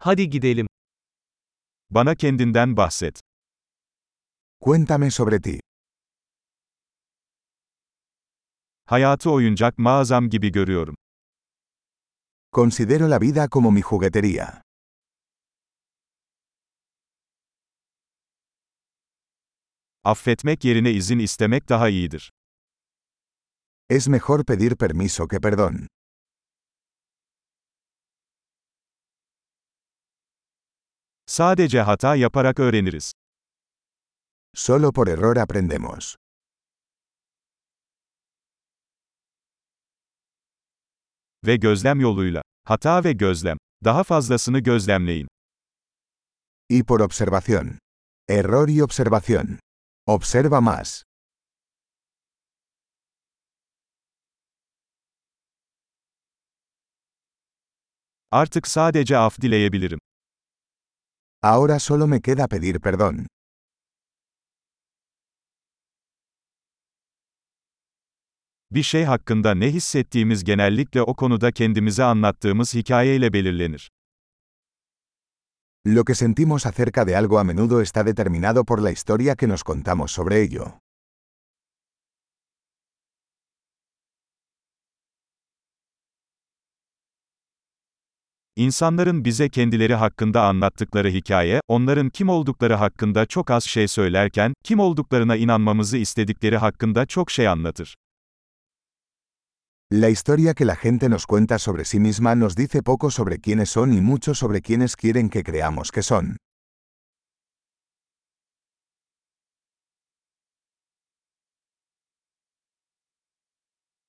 Hadi 0.00 0.30
gidelim. 0.30 0.66
Bana 1.90 2.14
kendinden 2.14 2.76
bahset. 2.76 3.20
Cuéntame 4.60 5.10
sobre 5.10 5.40
ti. 5.42 5.60
Hayatı 8.84 9.30
oyuncak 9.30 9.78
mağazam 9.78 10.30
gibi 10.30 10.52
görüyorum. 10.52 10.94
Considero 12.52 13.10
la 13.10 13.20
vida 13.20 13.48
como 13.48 13.70
mi 13.70 13.82
juguetería. 13.82 14.62
Affetmek 20.04 20.64
yerine 20.64 20.90
izin 20.92 21.18
istemek 21.18 21.68
daha 21.68 21.88
iyidir. 21.88 22.32
Es 23.90 24.08
mejor 24.08 24.44
pedir 24.44 24.76
permiso 24.76 25.28
que 25.28 25.40
perdón. 25.40 25.86
Sadece 31.28 31.80
hata 31.80 32.14
yaparak 32.16 32.58
öğreniriz. 32.60 33.12
Solo 34.54 34.92
por 34.92 35.08
error 35.08 35.36
aprendemos. 35.36 36.16
Ve 41.46 41.56
gözlem 41.56 42.00
yoluyla. 42.00 42.42
Hata 42.64 43.04
ve 43.04 43.12
gözlem. 43.12 43.58
Daha 43.84 44.04
fazlasını 44.04 44.58
gözlemleyin. 44.58 45.28
Y 46.70 46.82
por 46.84 47.00
observación. 47.00 47.78
Error 48.28 48.68
y 48.68 48.82
observación. 48.82 49.58
Observa 50.06 50.60
más. 50.60 51.02
Artık 58.30 58.66
sadece 58.68 59.16
af 59.16 59.40
dileyebilirim. 59.40 60.07
Ahora 61.42 61.78
solo 61.78 62.08
me 62.08 62.20
queda 62.20 62.48
pedir 62.48 62.80
perdón. 62.80 63.26
Bir 68.70 68.82
şey 68.82 69.04
hakkında 69.04 69.54
ne 69.54 69.70
hissettiğimiz 69.72 70.44
genellikle 70.44 71.02
o 71.02 71.14
konuda 71.14 71.52
kendimize 71.52 72.04
anlattığımız 72.04 72.74
hikayeyle 72.74 73.32
belirlenir. 73.32 73.90
Lo 75.86 76.04
que 76.04 76.14
sentimos 76.14 76.66
acerca 76.66 77.06
de 77.06 77.16
algo 77.16 77.38
a 77.38 77.44
menudo 77.44 77.80
está 77.82 78.04
determinado 78.04 78.64
por 78.64 78.82
la 78.82 78.90
historia 78.90 79.36
que 79.36 79.48
nos 79.48 79.62
contamos 79.62 80.10
sobre 80.12 80.42
ello. 80.42 80.80
İnsanların 88.58 89.24
bize 89.24 89.48
kendileri 89.48 89.94
hakkında 89.94 90.42
anlattıkları 90.42 91.08
hikaye, 91.08 91.60
onların 91.68 92.10
kim 92.10 92.28
oldukları 92.28 92.74
hakkında 92.74 93.26
çok 93.26 93.50
az 93.50 93.64
şey 93.64 93.88
söylerken, 93.88 94.54
kim 94.64 94.80
olduklarına 94.80 95.36
inanmamızı 95.36 95.98
istedikleri 95.98 96.56
hakkında 96.56 97.06
çok 97.06 97.30
şey 97.30 97.48
anlatır. 97.48 97.94
La 99.92 100.08
historia 100.08 100.54
que 100.54 100.66
la 100.66 100.74
gente 100.82 101.10
nos 101.10 101.26
cuenta 101.26 101.58
sobre 101.58 101.84
sí 101.84 102.00
misma 102.00 102.34
nos 102.40 102.56
dice 102.56 102.82
poco 102.82 103.10
sobre 103.10 103.36
quiénes 103.36 103.70
son 103.70 103.92
y 103.92 104.00
mucho 104.00 104.34
sobre 104.34 104.60
quiénes 104.60 104.96
quieren 104.96 105.28
que 105.28 105.42
creamos 105.44 105.90
que 105.90 106.02
son. 106.02 106.36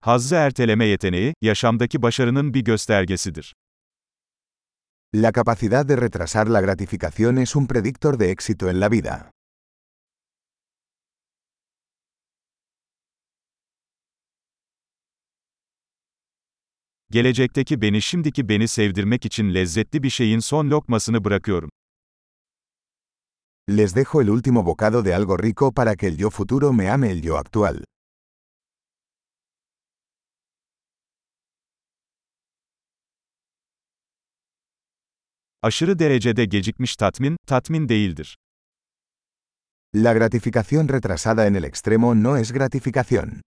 Hazzı 0.00 0.34
erteleme 0.34 0.86
yeteneği, 0.86 1.34
yaşamdaki 1.42 2.02
başarının 2.02 2.54
bir 2.54 2.64
göstergesidir. 2.64 3.54
La 5.16 5.30
capacidad 5.30 5.86
de 5.86 5.94
retrasar 5.94 6.48
la 6.48 6.60
gratificación 6.60 7.38
es 7.38 7.54
un 7.54 7.68
predictor 7.68 8.16
de 8.16 8.32
éxito 8.32 8.68
en 8.68 8.80
la 8.80 8.88
vida. 8.88 9.30
Gelecekteki 17.10 17.80
beni 17.80 18.02
şimdiki 18.02 18.48
beni 18.48 18.68
sevdirmek 18.68 19.24
için 19.24 19.54
lezzetli 19.54 20.02
bir 20.02 20.10
şeyin 20.10 20.38
son 20.38 20.70
lokmasını 20.70 21.24
bırakıyorum. 21.24 21.70
Les 23.70 23.94
dejo 23.94 24.22
el 24.22 24.28
último 24.28 24.66
bocado 24.66 25.04
de 25.04 25.14
algo 25.14 25.38
rico 25.38 25.72
para 25.72 25.96
que 25.96 26.06
el 26.06 26.16
yo 26.16 26.30
futuro 26.30 26.72
me 26.72 26.90
ame 26.90 27.10
el 27.10 27.22
yo 27.22 27.36
actual. 27.36 27.84
Aşırı 35.64 35.98
derecede 35.98 36.44
gecikmiş 36.44 36.96
tatmin, 36.96 37.36
tatmin 37.46 37.88
değildir. 37.88 38.36
La 39.94 40.12
gratificación 40.12 40.88
retrasada 40.88 41.46
en 41.46 41.54
el 41.54 41.64
extremo 41.64 42.14
no 42.14 42.36
es 42.36 42.52
gratificación. 42.52 43.40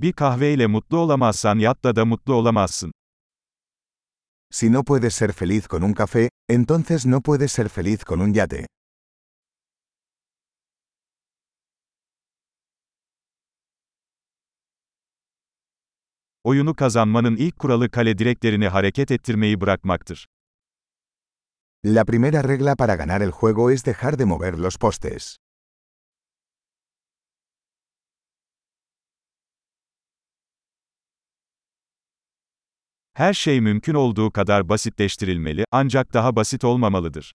Bir 0.00 0.12
kahveyle 0.12 0.66
mutlu 0.66 0.98
olamazsan 0.98 1.58
yatta 1.58 1.96
da 1.96 2.04
mutlu 2.04 2.34
olamazsın. 2.34 2.92
Si 4.52 4.72
no 4.72 4.84
puedes 4.84 5.14
ser 5.14 5.32
feliz 5.32 5.68
con 5.68 5.82
un 5.82 5.92
café, 5.94 6.28
entonces 6.48 7.06
no 7.06 7.20
puedes 7.20 7.52
ser 7.52 7.68
feliz 7.68 8.04
con 8.04 8.20
un 8.20 8.32
yate. 8.32 8.66
Oyunu 16.44 16.74
kazanmanın 16.74 17.36
ilk 17.36 17.58
kuralı 17.58 17.90
kale 17.90 18.18
direklerini 18.18 18.68
hareket 18.68 19.10
ettirmeyi 19.10 19.60
bırakmaktır. 19.60 20.26
La 21.84 22.04
primera 22.04 22.48
regla 22.48 22.76
para 22.76 22.94
ganar 22.94 23.20
el 23.20 23.32
juego 23.32 23.70
es 23.70 23.86
dejar 23.86 24.18
de 24.18 24.24
mover 24.24 24.58
los 24.58 24.76
postes. 24.76 25.36
Her 33.14 33.34
şey 33.34 33.60
mümkün 33.60 33.94
olduğu 33.94 34.30
kadar 34.32 34.68
basitleştirilmeli, 34.68 35.64
ancak 35.72 36.14
daha 36.14 36.36
basit 36.36 36.64
olmamalıdır. 36.64 37.32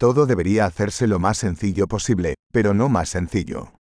Todo 0.00 0.28
debería 0.28 0.64
hacerse 0.66 1.08
lo 1.08 1.18
más 1.18 1.38
sencillo 1.38 1.88
posible, 1.88 2.34
pero 2.52 2.78
no 2.78 2.88
más 2.88 3.08
sencillo. 3.08 3.77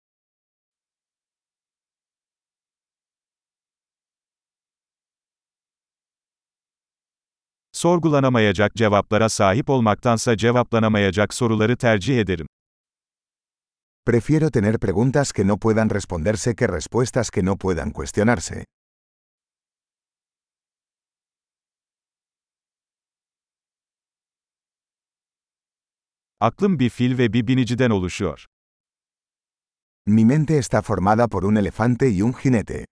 Sorgulanamayacak 7.84 8.74
cevaplara 8.74 9.28
sahip 9.28 9.70
olmaktansa 9.70 10.36
cevaplanamayacak 10.36 11.34
soruları 11.34 11.76
tercih 11.76 12.18
ederim. 12.18 12.46
Prefiero 14.06 14.50
tener 14.50 14.78
preguntas 14.78 15.32
que 15.32 15.46
no 15.46 15.58
puedan 15.58 15.90
responderse 15.90 16.54
que 16.54 16.66
respuestas 16.68 17.30
que 17.30 17.44
no 17.44 17.56
puedan 17.58 17.90
cuestionarse. 17.90 18.64
Aklım 26.40 26.78
bir 26.78 26.90
fil 26.90 27.18
ve 27.18 27.32
bir 27.32 27.46
biniciden 27.46 27.90
oluşuyor. 27.90 28.46
Mi 30.06 30.24
mente 30.24 30.58
está 30.58 30.82
formada 30.82 31.28
por 31.28 31.42
un 31.44 31.56
elefante 31.56 32.08
y 32.08 32.22
un 32.22 32.34
jinete. 32.34 32.84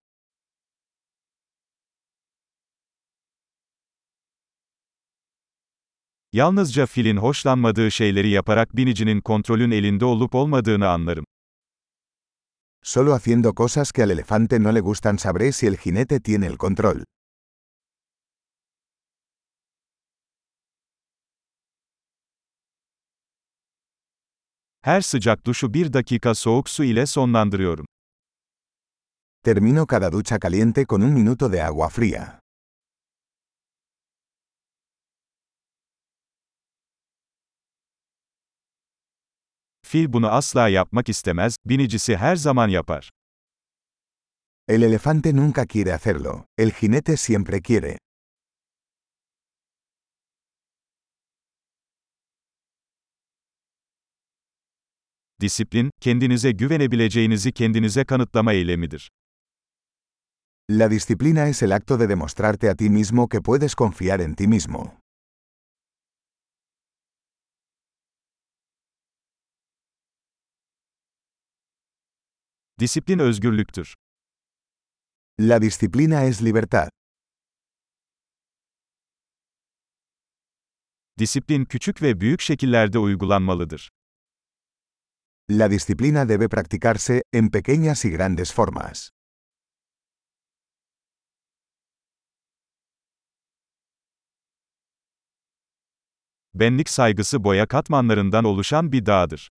Yalnızca 6.32 6.86
filin 6.86 7.16
hoşlanmadığı 7.16 7.90
şeyleri 7.90 8.28
yaparak 8.28 8.76
binicinin 8.76 9.20
kontrolün 9.20 9.70
elinde 9.70 10.04
olup 10.04 10.34
olmadığını 10.34 10.88
anlarım. 10.88 11.24
Solo 12.82 13.12
haciendo 13.12 13.54
cosas 13.54 13.92
que 13.92 14.02
al 14.02 14.10
elefante 14.10 14.62
no 14.62 14.74
le 14.74 14.80
gustan 14.80 15.16
sabré 15.16 15.52
si 15.52 15.66
el 15.66 15.76
jinete 15.76 16.20
tiene 16.20 16.46
el 16.46 16.56
control. 16.56 17.04
Her 24.82 25.00
sıcak 25.00 25.46
duşu 25.46 25.74
bir 25.74 25.92
dakika 25.92 26.34
soğuk 26.34 26.68
su 26.68 26.84
ile 26.84 27.06
sonlandırıyorum. 27.06 27.86
Termino 29.44 29.86
cada 29.90 30.12
ducha 30.12 30.38
caliente 30.42 30.84
con 30.84 31.00
un 31.00 31.10
minuto 31.10 31.52
de 31.52 31.64
agua 31.64 31.88
fría. 31.88 32.41
Fil 39.92 40.12
bunu 40.12 40.28
asla 40.28 40.68
yapmak 40.68 41.08
istemez, 41.08 41.56
binicisi 41.64 42.16
her 42.16 42.36
zaman 42.36 42.68
yapar. 42.68 43.10
El 44.68 44.82
elefante 44.82 45.32
nunca 45.36 45.66
quiere 45.66 45.92
hacerlo, 45.92 46.46
el 46.58 46.72
jinete 46.72 47.16
siempre 47.16 47.60
quiere. 47.60 47.98
Disiplin, 55.40 55.90
kendinize 56.00 56.50
güvenebileceğinizi 56.50 57.52
kendinize 57.52 58.04
kanıtlama 58.04 58.52
eylemidir. 58.52 59.10
La 60.70 60.90
disciplina 60.90 61.48
es 61.48 61.62
el 61.62 61.72
acto 61.72 61.98
de 61.98 62.08
demostrarte 62.08 62.70
a 62.70 62.74
ti 62.74 62.90
mismo 62.90 63.28
que 63.28 63.40
puedes 63.40 63.74
confiar 63.74 64.20
en 64.20 64.34
ti 64.34 64.46
mismo. 64.46 65.01
Disiplin 72.82 73.18
özgürlüktür. 73.18 73.94
La 75.40 75.62
disciplina 75.62 76.24
es 76.24 76.42
libertad. 76.42 76.88
Disiplin 81.18 81.64
küçük 81.64 82.02
ve 82.02 82.20
büyük 82.20 82.40
şekillerde 82.40 82.98
uygulanmalıdır. 82.98 83.90
La 85.50 85.70
disciplina 85.70 86.28
debe 86.28 86.48
practicarse, 86.48 87.22
en 87.32 87.50
pequeñas 87.50 88.08
y 88.08 88.16
grandes 88.16 88.52
formas. 88.52 89.10
Benlik 96.54 96.88
saygısı 96.88 97.44
boya 97.44 97.66
katmanlarından 97.66 98.44
oluşan 98.44 98.92
bir 98.92 99.06
dağdır. 99.06 99.50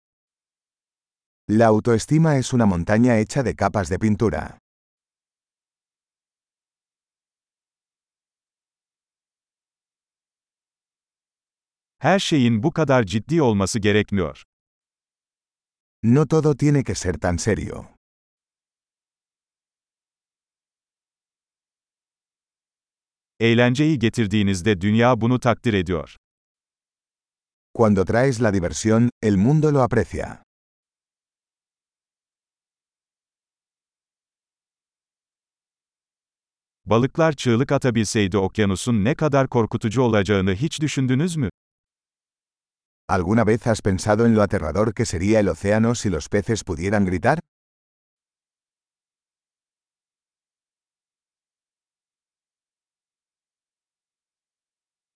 La 1.48 1.66
autoestima 1.66 2.38
es 2.38 2.54
una 2.54 2.64
montaña 2.64 3.18
hecha 3.18 3.42
de 3.42 3.54
capas 3.54 3.90
de 3.90 3.98
pintura. 3.98 4.58
Her 11.98 12.18
şeyin 12.18 12.62
bu 12.62 12.72
kadar 12.72 13.04
ciddi 13.06 13.42
olması 13.42 13.78
gerekmiyor. 13.78 14.42
No 16.02 16.26
todo 16.26 16.56
tiene 16.56 16.82
que 16.84 16.94
ser 16.94 17.18
tan 17.20 17.36
serio. 17.36 17.86
Eğlenceyi 23.40 23.98
getirdiğinizde 23.98 24.80
dünya 24.80 25.20
bunu 25.20 25.40
takdir 25.40 25.74
ediyor. 25.74 26.16
Cuando 27.74 28.04
traes 28.04 28.40
la 28.40 28.52
diversión, 28.52 29.10
el 29.22 29.36
mundo 29.36 29.72
lo 29.72 29.82
aprecia. 29.82 30.44
Balıklar 36.86 37.32
çığlık 37.32 37.72
atabilseydi 37.72 38.38
okyanusun 38.38 39.04
ne 39.04 39.14
kadar 39.14 39.48
korkutucu 39.48 40.02
olacağını 40.02 40.54
hiç 40.54 40.80
düşündünüz 40.80 41.36
mü? 41.36 41.48
¿Alguna 43.08 43.46
vez 43.46 43.66
has 43.66 43.80
pensado 43.80 44.26
en 44.26 44.36
lo 44.36 44.42
aterrador 44.42 44.92
que 44.94 45.04
sería 45.04 45.40
el 45.40 45.48
océano 45.48 45.94
si 45.94 46.10
los 46.10 46.28
peces 46.28 46.62
pudieran 46.62 47.06
gritar? 47.06 47.38